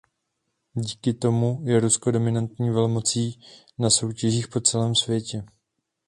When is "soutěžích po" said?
3.89-4.61